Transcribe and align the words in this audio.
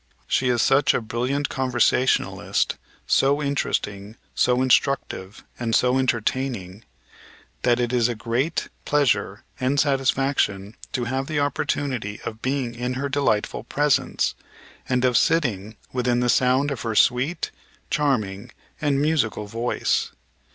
She 0.25 0.49
is 0.49 0.63
such 0.63 0.95
a 0.95 0.99
brilliant 0.99 1.47
conversationalist, 1.47 2.75
so 3.05 3.39
interesting, 3.39 4.15
so 4.33 4.63
instructive 4.63 5.43
and 5.59 5.75
so 5.75 5.99
entertaining, 5.99 6.83
that 7.61 7.79
it 7.79 7.93
is 7.93 8.09
a 8.09 8.15
great 8.15 8.69
pleasure 8.83 9.43
and 9.59 9.79
satisfaction 9.79 10.75
to 10.93 11.03
have 11.03 11.27
the 11.27 11.39
opportunity 11.39 12.19
of 12.25 12.41
being 12.41 12.73
in 12.73 12.95
her 12.95 13.09
delightful 13.09 13.63
presence, 13.63 14.33
and 14.89 15.05
of 15.05 15.17
sitting 15.19 15.75
within 15.93 16.19
the 16.19 16.29
sound 16.29 16.71
of 16.71 16.81
her 16.81 16.95
sweet, 16.95 17.51
charming, 17.91 18.49
and 18.81 19.03
musical 19.03 19.45
voice. 19.45 20.09